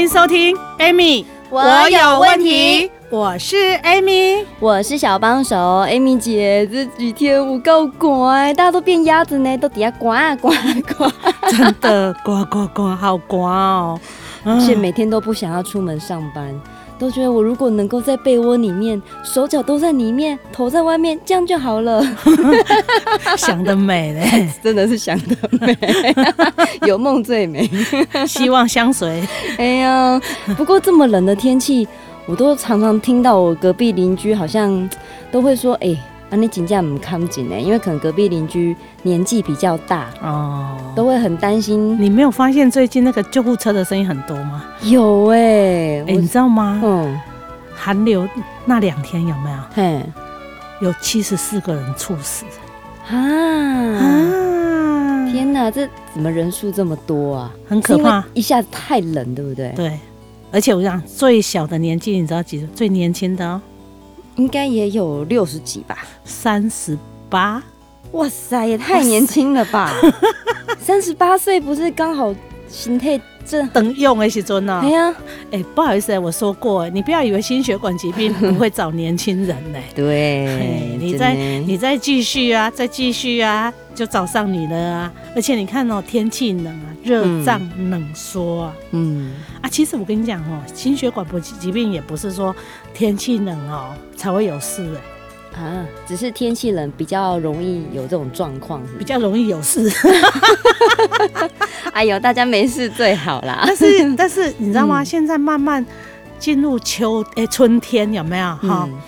[0.00, 2.90] 欢迎收听，Amy，我有问题。
[3.10, 3.54] 我是
[3.84, 5.54] Amy，我是小帮手
[5.86, 6.66] ，Amy 姐。
[6.68, 10.08] 这几天我够乖，大家都变鸭子呢，都底下呱
[10.40, 10.48] 呱
[10.96, 11.12] 呱，
[11.50, 14.00] 真的呱呱呱，好呱哦！
[14.42, 16.48] 而且每天都不想要出门上班。
[17.00, 22.04] 都觉得我如果能够在被窝里面，手脚都在里面，头在外面，这样就好了。
[23.38, 25.76] 想得美嘞， 真的是想得美，
[26.86, 27.68] 有梦最美，
[28.28, 29.26] 希望相随。
[29.56, 30.20] 哎呀，
[30.58, 31.88] 不过这么冷的天气，
[32.26, 34.88] 我都常常听到我隔壁邻居好像
[35.32, 35.96] 都会说，哎。
[36.30, 42.00] 啊，你请假唔看紧呢，因为可能隔壁邻居年纪比较大哦，都会很担心。
[42.00, 44.64] 你没有发现最近那个救护车的声音很多吗？
[44.84, 46.80] 有哎、欸，哎、欸，你知道吗？
[46.84, 47.20] 嗯，
[47.74, 48.28] 寒流
[48.64, 49.56] 那两天有没有？
[49.74, 50.00] 嘿，
[50.80, 52.44] 有七十四个人猝死
[53.08, 53.16] 啊！
[53.16, 57.52] 啊天哪，这怎么人数这么多啊？
[57.68, 59.72] 很可怕，一下子太冷，对不对？
[59.74, 59.98] 对，
[60.52, 62.68] 而且我想最小的年纪，你知道几岁？
[62.74, 63.60] 最年轻的哦。
[64.36, 66.96] 应该也有六十几吧，三十
[67.28, 67.62] 八，
[68.12, 69.92] 哇塞，也太年轻了吧！
[70.80, 72.34] 三十八岁不是刚好
[72.68, 74.80] 心态正等用的时阵呢？
[74.82, 75.14] 哎呀，
[75.50, 79.78] 哎，不好意思，我说过，你不要以为心血管疾病 不会找年轻人呢。
[79.94, 85.12] 对，你再你再继续啊，再继续啊，就找上你了啊！
[85.34, 87.60] 而且你看哦，天气冷啊，热胀
[87.90, 92.54] 冷缩啊，嗯啊，其实我跟你讲哦，心血管不疾病也不是说
[92.94, 95.19] 天气冷哦才会有事哎。
[95.54, 99.90] 啊，只是天气冷比较容易有这种状况，比较容易有事。
[101.92, 103.64] 哎呦，大家没事最好啦。
[103.66, 105.02] 但是 但是你知道吗？
[105.02, 105.84] 嗯、现在慢慢
[106.38, 108.88] 进入秋哎、欸、春天有没有哈？
[108.88, 108.98] 嗯、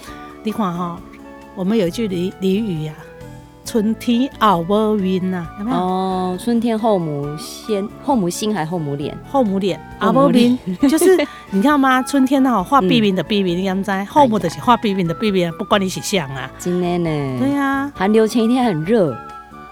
[0.42, 1.00] 你看哈，
[1.54, 2.94] 我们有一句俚俚语呀。
[3.72, 5.76] 春天后母晕呐，有没有？
[5.78, 11.16] 哦，春天后母先，后母心还后母脸，后母脸，后母脸，就是
[11.50, 12.02] 你知道吗？
[12.02, 13.90] 春天哈，画避孕的避孕，你敢知？
[14.10, 16.50] 后母的是画避孕的避孕，不管你是想啊。
[16.58, 17.38] 真的呢。
[17.40, 17.90] 对呀。
[17.96, 19.16] 寒流前一天很热，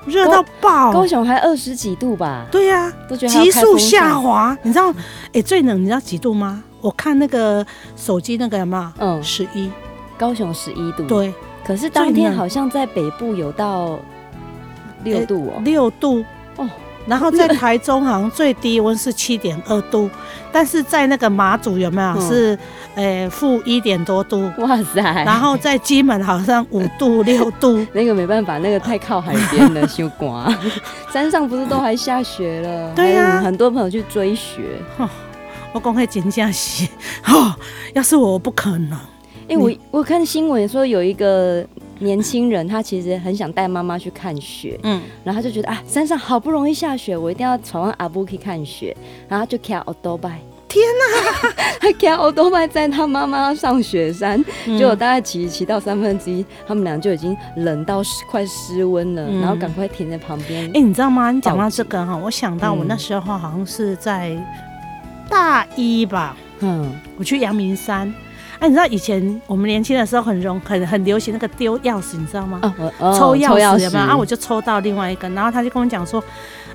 [0.06, 0.90] 热到爆。
[0.94, 2.46] 高雄还二十几度吧？
[2.50, 4.56] 对呀，都觉得急速下滑。
[4.62, 4.90] 你知道？
[5.34, 6.64] 哎，最冷你知道几度吗？
[6.80, 8.94] 我看那个手机那个什么？
[8.98, 9.70] 嗯，十一，
[10.16, 11.02] 高雄十一度。
[11.02, 11.34] 对。
[11.70, 13.97] 可是当天好像在北部有到
[15.04, 16.25] 六度哦，六度
[16.56, 16.69] 哦，
[17.06, 20.10] 然后在台中好像最低温是七点二度，
[20.50, 22.59] 但是在那个马祖有没有是
[22.97, 24.50] 呃负一点多度？
[24.59, 25.00] 哇塞！
[25.25, 30.53] 然后在基门好像五度 六度，那个没办法，那个太靠海边了，修刮。
[31.12, 32.92] 山上不是都还下雪了？
[32.97, 34.60] 对呀，很多朋友去追雪。
[35.72, 36.88] 我讲会真正是，
[37.26, 37.54] 哦，
[37.94, 38.98] 要是我不可能。
[39.50, 41.66] 哎、欸，我我看新闻说有一个
[41.98, 48.96] 年轻人，他其实很想带妈妈去看雪，嗯，然后他就觉得啊，山上好不容易下雪，我一定要闯上阿布去看雪，
[49.28, 50.38] 然后就开欧多拜，
[50.68, 51.50] 天哪，
[51.82, 58.00] 他开欧多拜载他妈妈上雪山，结果大概骑骑到三分之一，他们俩就已经冷到
[58.30, 60.66] 快失温了，嗯、然后赶快停在旁边。
[60.66, 61.32] 哎、欸，你知道吗？
[61.32, 64.30] 你讲到这个哈，我想到我那时候好像是在
[65.28, 66.88] 大一吧，嗯，
[67.18, 68.14] 我去阳明山。
[68.60, 72.60] 哎，你知道以前我们年轻的时候很容很很流行那个丢钥匙，你知道吗？
[72.62, 74.04] 哦哦、抽钥匙有没有？
[74.04, 76.22] 啊，我就抽到另外一根，然后他就跟我讲说。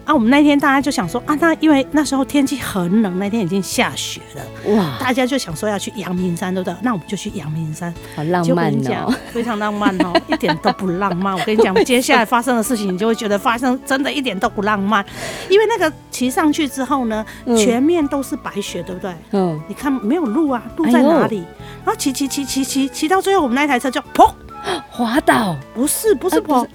[0.03, 4.95] 啊，我们那天大家就想说啊，那因为那时候天气很冷，那天已经下雪了，哇！
[4.99, 6.75] 大家就想说要去阳明山，对不对？
[6.83, 11.35] 那我们就去阳明山，好浪漫哦，非常浪漫哦， 一点都不浪漫。
[11.35, 15.03] 我跟你讲， 接下来发生的事情，你就会觉得发生真的一点都不浪漫，
[15.49, 17.25] 因为那个骑上去之后呢，
[17.57, 19.11] 全面都是白雪，对不对？
[19.31, 21.43] 嗯，你看没有路啊，路在哪里？
[21.85, 24.27] 然后骑骑骑骑骑骑到最后，我们那台车就砰
[24.89, 26.67] 滑倒，不是不是砰，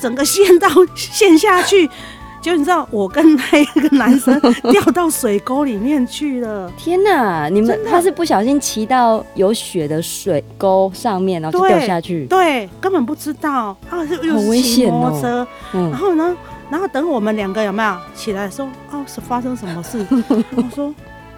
[0.00, 1.88] 整个陷到陷下去。
[2.42, 4.36] 就你知道，我跟那一个男生
[4.72, 6.68] 掉到水沟里面去了。
[6.76, 7.48] 天哪！
[7.48, 12.26] 你们他是不小心骑到有雪的水沟上面，然后就掉下去。
[12.26, 15.46] 对，根本不知道，啊是又是骑摩托车。
[15.70, 16.36] 哦、然后呢，
[16.68, 20.04] 然后等我们两个有没有起来说，哦，是发生什么事？
[20.56, 20.92] 我说，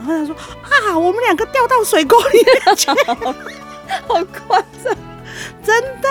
[0.06, 2.90] 然后他说啊，我们两个掉到水沟里面去，
[4.06, 4.96] 好夸张，
[5.62, 6.08] 真的。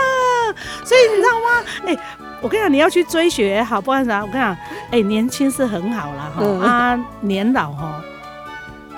[0.84, 1.66] 所以你知道吗？
[1.86, 2.00] 哎、欸。
[2.42, 8.04] 我跟你讲，你要去追学也好，不然啥，我跟你讲，哎、欸，年轻是很好啦哈，嗯、啊，年老哈，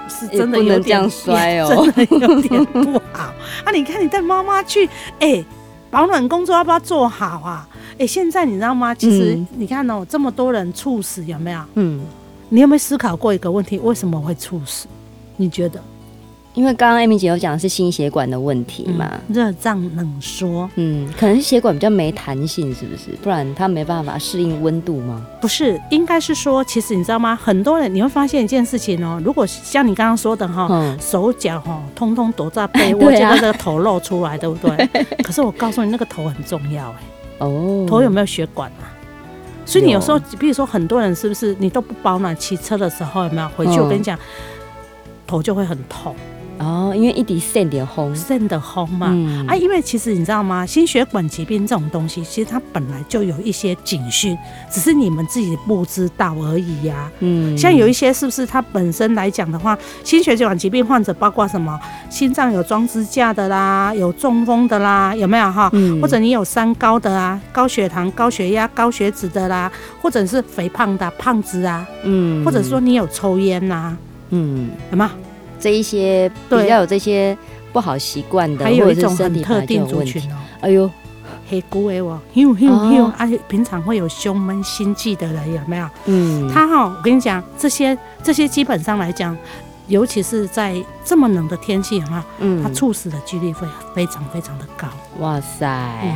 [0.10, 3.26] 是真的有点这样摔哦，真的有点不好。
[3.64, 4.88] 啊，你看你带妈妈去，
[5.20, 5.46] 哎、欸，
[5.92, 7.68] 保暖工作要不要做好啊？
[7.92, 8.96] 哎、欸，现在你知道吗？
[8.96, 11.60] 其实你看哦、喔，这么多人猝死，有没有？
[11.76, 12.04] 嗯，
[12.50, 13.78] 你有没有思考过一个问题？
[13.80, 14.88] 为什么会猝死？
[15.38, 15.82] 你觉得？
[16.54, 23.10] 因为刚刚艾米姐有讲的是心血管的问题嘛，热胀冷缩，嗯，可能是血管比较没弹性，是不是？
[23.22, 25.22] 不然它没办法适应温度吗？
[25.42, 27.36] 不是，应该是说，其实你知道吗？
[27.36, 34.88] 很多人你会发现一件事情哦、喔，如果像你刚刚说的哈，嗯、手脚哈，通通躲在被窝， 结果这个头露出来，对不对？
[35.26, 37.00] 可是我告诉你，那个头很重要哎、
[37.40, 38.95] 欸，哦，头有没有血管啊？
[39.66, 43.80] 所以你有时候，比如说很多人是不是你都不保暖，骑车的时候有没有回去？
[43.80, 44.18] 我跟你讲，
[45.26, 46.16] 头就会很痛。
[46.58, 50.66] 哦，因为一滴肾的红，肾的红嘛，嗯、啊，因为其实你知道吗？
[50.66, 54.38] 心血管疾病这种东西，其实它本来就有一些警讯，
[54.72, 57.12] 只是你们自己不知道而已呀、啊。
[57.20, 61.80] 嗯，像有一些是不是它本身来讲的话，心血管疾病患者包括什么？
[62.10, 65.70] 心脏有装支架的啦，有中风的啦，有没有哈？
[65.74, 69.70] 嗯、或者你有三高的啊，高血糖、高血压、高血脂的啦，
[70.02, 73.98] 或者是肥胖的胖子啊，嗯，或者说你有抽烟呐、啊，
[74.30, 75.12] 嗯，有吗？
[75.60, 77.38] 这一些比较有这些
[77.74, 80.36] 不好习惯的，还有一种很特定族群哦。
[80.62, 80.90] 哎呦，
[81.50, 85.88] 黑姑哎我，呦呦呦，而且平常会有胸闷心悸的人有没有？
[86.06, 89.38] 嗯，他哈，我跟你讲，这些这些基本上来讲。
[89.88, 94.88] 尤其是在这么冷的天气，哈，嗯，它猝死的几率会非常非常的高。
[95.20, 95.68] 哇塞，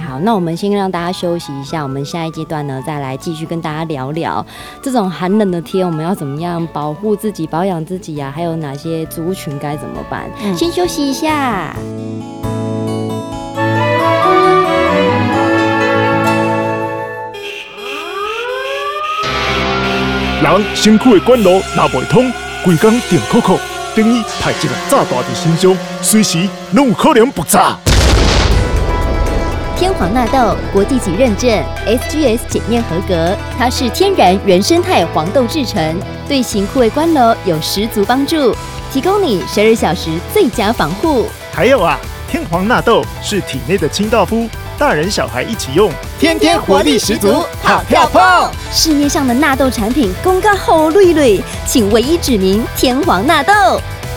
[0.07, 4.45] 好，那我们先让大家休息一下，我们下一阶段呢，再来继续跟大家聊聊
[4.81, 8.33] 这种寒冷的天，我们要怎么样保护自己、保养自己呀、啊？
[8.35, 10.29] 还有哪些族群该怎么办？
[10.43, 11.75] 嗯、先休息一下。
[20.41, 22.31] 人辛苦的管路拉不通。
[22.63, 23.57] 规工定扣扣，
[23.95, 27.77] 等于派一个炸弹在身上，随时拢有可能爆炸。
[29.77, 31.49] 天皇纳豆国际级认证
[31.87, 35.95] ，SGS 检验合格，它是天然原生态黄豆制成，
[36.27, 38.53] 对型枯萎关楼有十足帮助，
[38.91, 41.27] 提供你十二小时最佳防护。
[41.53, 41.97] 还有啊，
[42.29, 44.49] 天皇纳豆是体内的清道夫。
[44.79, 48.49] 大人小孩一起用，天天活力十足，好跳碰。
[48.71, 53.53] 市面上的纳豆产品公告后绿绿，请唯一指明天皇纳豆。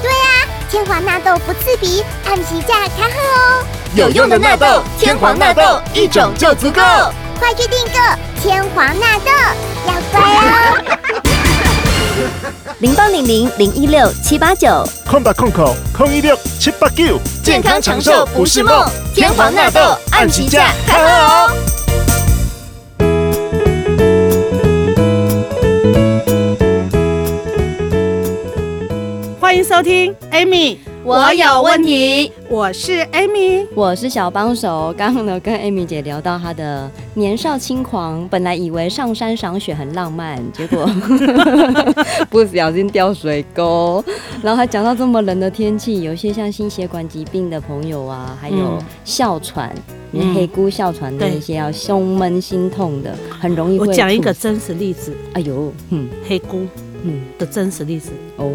[0.00, 3.64] 对啊，天皇纳豆不刺鼻，按时价开喝哦。
[3.96, 6.80] 有用的纳豆，天皇纳豆一种就足够，
[7.40, 7.98] 快去订购
[8.40, 9.30] 天皇纳豆，
[9.88, 11.22] 要乖哦。
[12.82, 18.84] 零八零零零一六七八九，空八空口空一六七八九，健康长寿不是梦，
[19.14, 21.48] 天皇纳豆按起价，看哦。
[29.40, 30.78] 欢迎收听，Amy。
[31.04, 34.94] 我有问题，我是 Amy，我是小帮手。
[34.96, 40.88] 刚刚呢，跟 Amy 姐聊到她的年少轻狂，本来以为上山赏雪很浪漫，结果
[42.30, 44.02] 不小心掉水沟。
[44.42, 49.74] 然后还讲到这么冷的天气，有些像心血管疾病的朋友啊，还有哮喘，
[50.12, 53.88] 嗯、黑姑哮喘的一些要胸闷心痛的，很容易会。
[53.88, 56.60] 我讲一个真实例子，哎呦，嗯，黑姑，
[57.02, 58.52] 嗯的真实例子哦。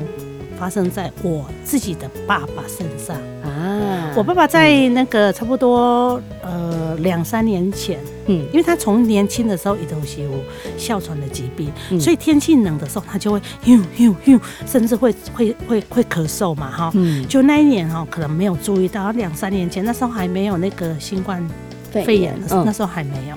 [0.59, 4.13] 发生在我自己的爸爸身上啊！
[4.15, 10.29] 我爸爸在那个差不多呃两三年前，嗯，因为他从年轻的时候一直有
[10.77, 16.91] 哮喘的疾病，嗯、所以天气冷的时候他就会呦呦呦，甚至会会会会咳嗽嘛哈。
[16.95, 21.47] 嗯，就那一年哈，可能没有注意到，两三年前那时候还没有那个新冠
[21.91, 23.35] 肺炎，嗯、那时候还没有。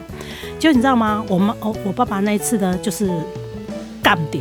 [0.58, 1.24] 就你知道吗？
[1.28, 3.10] 我妈哦，我爸爸那一次呢，就是
[4.02, 4.40] 干掉。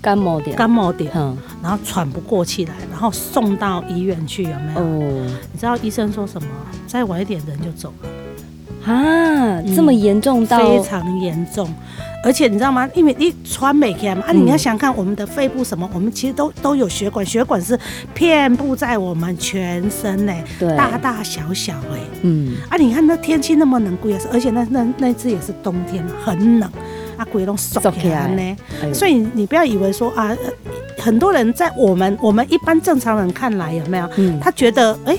[0.00, 4.80] 感冒点，感冒点，嗯，然后喘不过气来，然后送到医院去，有没有？
[4.80, 6.48] 哦，你知道医生说什么？
[6.86, 11.68] 再晚一点人就走了，啊，这么严重到、嗯、非常严重，
[12.24, 12.88] 而且你知道吗？
[12.94, 17.78] 因为你喘没开嘛，啊，你要想看我们的肺部什么，我们其实都都有血管，血管是
[18.14, 20.32] 遍布在我们全身呢，
[20.76, 26.70] 大大小小哎，嗯，啊，你看那天气那么冷，贵也是，而且那那那次也是冬天嘛，很冷。
[27.18, 28.56] 啊，鬼都缩起来呢，
[28.94, 30.34] 所以你不要以为说啊，
[30.98, 34.08] 很多人在我们我们一般正常人看来有没有？
[34.16, 35.18] 嗯，他觉得哎，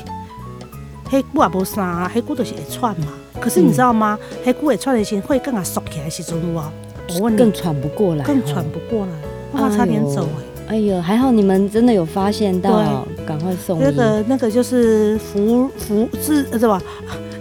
[1.10, 3.08] 黑菇也不啥，黑骨都是会喘嘛。
[3.40, 4.18] 可是你知道吗？
[4.44, 6.72] 黑菇会喘的时会更加缩起来是怎么？
[7.16, 10.28] 我问你，更喘不过来，更喘不过来，哇，差点走
[10.68, 10.76] 哎！
[10.76, 13.84] 哎呦，还好你们真的有发现到，赶快送医。
[13.84, 16.82] 那个那个就是福福是是吧？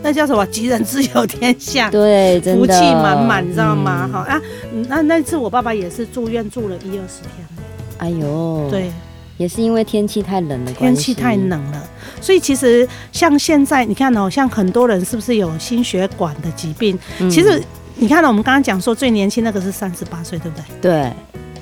[0.02, 0.46] 那叫什么？
[0.46, 4.08] 吉人自有天相，对，福气满满，你知道吗？
[4.12, 4.42] 好、嗯、啊，
[4.88, 7.46] 那那次我爸爸也是住院住了一二十天。
[7.98, 8.90] 哎呦，对，
[9.36, 11.82] 也是因为天气太冷了，天气太冷了，
[12.20, 16.98] 所以其实像现在你看哦，像很多人是不是有心血管的疾病？
[17.18, 17.60] 嗯、其实
[17.96, 20.64] 你看到我们刚刚讲说最年轻那个是三十八岁，对不对？
[20.80, 21.12] 对，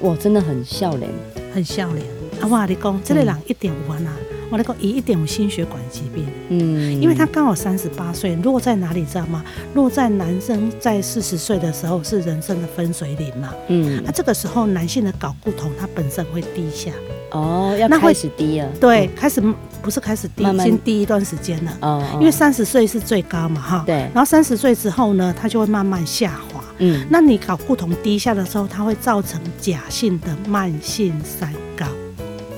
[0.09, 1.11] 哇，真的很笑脸，
[1.55, 2.07] 很笑脸。
[2.40, 4.12] 啊，我跟你讲，这个人一点完啊。
[4.31, 9.45] 嗯我那个一一点有心血管疾病，嗯，因为他刚好三十八岁，落在哪里知道吗？
[9.75, 16.91] 落在男生在四十岁的时候是人生的分水岭嘛，嗯，那、啊、这个时候男性的睾固酮它本身会低下，
[17.33, 19.43] 哦，要开始低了，对，开始
[19.83, 31.87] 不是开始低，先低一段时间了，哦，因为三十岁是最高嘛，哈，对，然后三十岁之后呢，它就会慢慢下滑，嗯，那你睾固酮低下的时候，它会造成假性的慢性三高。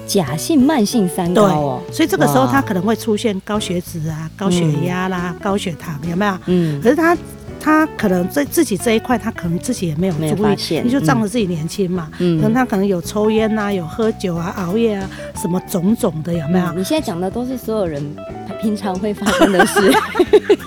[0.09, 6.39] 假性慢性三高哦，所以这个时候他可能会出现高血脂啊、高血压啦、高血糖，有没有？
[6.47, 6.81] 嗯。
[6.83, 7.17] 可是他
[7.61, 12.09] 他可能在自己这一块，他可能自己也没有注意，你就仗着自己年轻嘛。
[12.19, 12.41] 嗯。
[12.41, 16.73] 可能他可能有抽烟呐，有喝酒啊、熬夜啊，什么种种的，有没有？
[16.73, 18.03] 你现在讲的都是所有人
[18.63, 19.93] 平常会发生的事，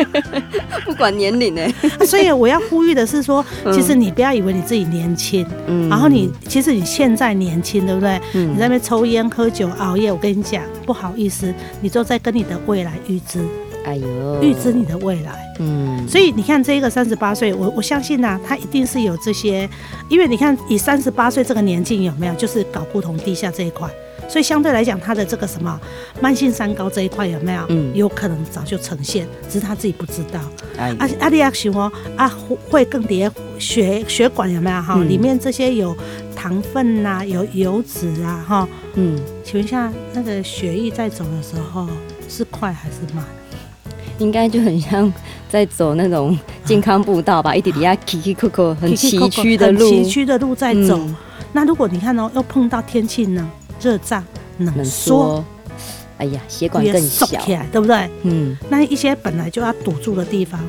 [0.91, 1.61] 不管年龄呢。
[2.05, 8.19] 所以我要呼吁的是说，其实你不要以为你自己年轻，嗯，然后你其实你现在年轻，对不对？
[8.33, 13.39] 嗯，你在那边抽烟、喝酒、熬夜，我跟你讲，不好意思，你都在跟你的未来预支。
[13.85, 15.39] 哎呦，预支你的未来。
[15.59, 19.67] 嗯，所以你看这一个三十八岁，我我相信呢、啊，他一定是有这些，
[20.09, 23.89] 因为你看以三十八岁这个年纪有没有，就是搞不同地下这一块。
[24.31, 25.77] 所以相对来讲，他的这个什么
[26.21, 27.65] 慢性三高这一块有没有？
[27.67, 30.39] 嗯，有可能早就呈现，只是他自己不知道。
[30.77, 32.31] 哎，阿阿利亚熊哦，啊
[32.69, 34.95] 会更叠血血管有没有哈？
[35.03, 35.93] 里面这些有
[36.33, 38.69] 糖分呐，有油脂啊哈。
[38.93, 41.89] 嗯，请问一下，那个血液在走的时候
[42.29, 43.25] 是快还是慢？
[44.17, 45.11] 应该就很像
[45.49, 50.97] 在走那种健康步道吧，一点点崎崎岖岖很崎岖的路，崎岖的路在走。
[51.51, 53.51] 那如果你看哦，又碰到天气呢？
[53.81, 54.23] 热胀
[54.59, 55.43] 冷缩，
[56.17, 57.27] 哎呀，血管更小，
[57.71, 58.09] 对不对？
[58.23, 60.59] 嗯，那一些本来就要堵住的地方，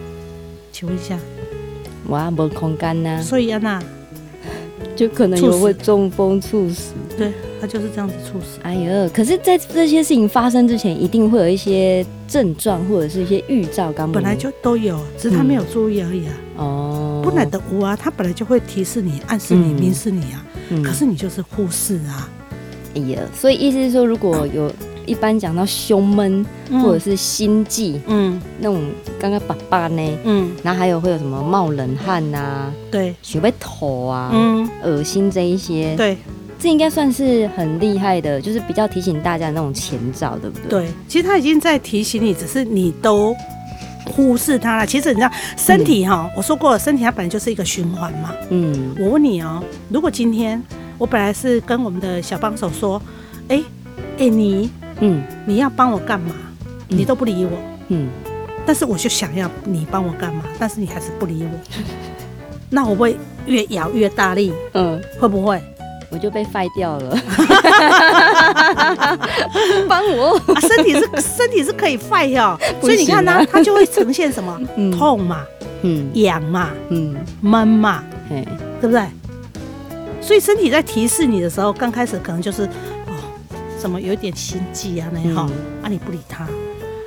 [0.72, 1.18] 请问一下，
[2.08, 3.82] 哇，没空间呐，所以啊，那
[4.96, 8.58] 就可能有会中风猝死，对，他就是这样子猝死。
[8.62, 16.34] 哎呦，可是，在这些事情发生之前，一定会有一些症状或者是一些预兆，刚本来就都有，只是他没有注意而已啊。
[16.56, 20.44] 哦，不来的无啊，他本来就会提示你、暗示你、明示你啊，
[20.84, 22.28] 可是你就是忽视啊。
[22.94, 24.70] 哎呀，所以意思是说，如果有
[25.06, 26.44] 一般讲到胸闷
[26.82, 28.80] 或者是心悸，嗯，那种
[29.18, 36.16] 刚刚爸爸呢，嗯，然后还有会有什么冒冷汗呐、啊，对，血被头啊，嗯，恶心这一些，对，
[36.58, 40.68] 这应该算是很厉害的，就是比较提醒大家的那种前兆，对不对？
[40.68, 43.34] 对，其实他已经在提醒你，只是你都
[44.06, 44.86] 忽视他了。
[44.86, 50.62] 其实你知道，身体哈，我说过了，身体它本来就是一个循环嘛，嗯，我问你哦，如果今天。
[50.98, 53.00] 我本来是跟我们的小帮手说，
[53.48, 53.64] 哎、欸，
[54.18, 54.70] 哎、欸、你，
[55.00, 56.34] 嗯，你要帮我干嘛？
[56.88, 57.50] 你都不理我，
[57.88, 58.08] 嗯，
[58.66, 60.44] 但是我就想要你帮我干嘛？
[60.58, 61.82] 但是你还是不理我，
[62.70, 65.60] 那我会越咬越大力，嗯，会不会？
[66.10, 67.18] 我就被废掉了，
[69.88, 74.60] 帮我、啊，身体是身体是可以废哟、喔，所以你看呢，它就会呈现什么？
[74.76, 75.40] 嗯、痛嘛，
[75.80, 78.46] 嗯，痒嘛，嗯，闷嘛，嘿，
[78.78, 79.02] 对不对？
[80.22, 83.12] 所以身体在提示你的时候，刚开始可能就是哦，
[83.78, 86.46] 怎么有一点心悸啊，那哈、嗯，啊你不理他，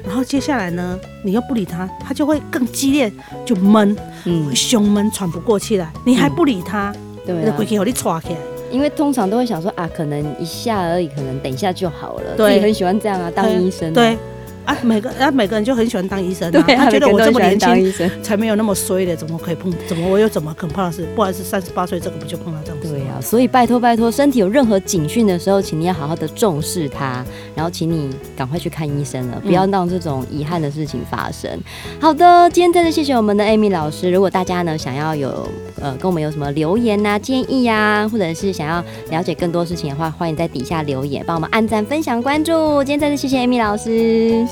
[0.06, 3.12] 然后接下来呢，你又不理他，他就会更激烈，
[3.46, 3.96] 就闷，
[4.26, 6.94] 嗯，胸闷喘不过气来，你还不理他，
[7.26, 8.38] 对、嗯，回去和你抓起来。
[8.72, 14.18] 因为通常都会想说啊，可能一下而已，可能等一下就好了，对，很喜欢这样啊，当医生，对。
[14.66, 16.52] 啊，每个啊，每个人就很喜欢当医生啊。
[16.52, 19.72] 对他觉得我这么年轻，才没有那么衰的，怎么可以碰？
[19.88, 21.04] 怎么我又怎么可能碰到是？
[21.16, 22.90] 不好意思，三十八岁这个不就碰到这样子？
[22.90, 27.24] 对啊，所以拜托拜托，身体有任何警讯的时候，请你要好好的重视它，
[27.56, 31.50] 然后请你赶快去看医生了，不要让这种遗憾的事情发生。
[31.52, 34.10] 嗯、好的，今天再次谢谢我们的 Amy 老师。
[34.10, 35.48] 如果大家呢想要有
[35.82, 42.84] 呃跟我们有什么留言呐、啊、建议呀、啊，或者是想要了解更多事情的话，欢迎在底下留言，帮我们按赞、分享、关注。
[42.84, 44.46] 今天再次谢谢 Amy 老师，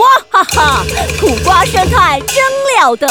[0.00, 0.84] 哇哈哈，
[1.20, 2.42] 苦瓜胜肽真
[2.74, 3.06] 了得！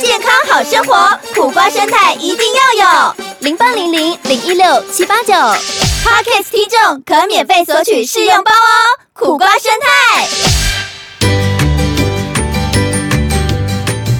[0.00, 3.14] 健康好生活，苦瓜胜肽一定要有。
[3.38, 5.32] 零八零零零一六七八九。
[5.32, 8.98] Podcast 听众可免费索取试用包哦。
[9.12, 10.26] 苦瓜生态，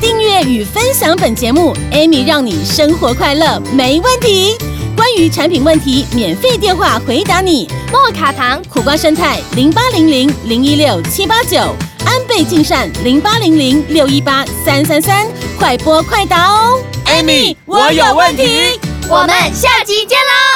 [0.01, 4.57] 订阅与分享本节目，Amy 让你生活快乐没问题。
[4.97, 7.69] 关于产品问题，免费电话回答你。
[7.93, 11.59] 莫卡糖苦瓜生态零八零零零一六七八九，
[12.07, 16.81] 安倍晋善零八零零六一八三三三，快播快答哦。
[17.05, 18.81] Amy，我有问题。
[19.09, 20.56] 我们下集见喽。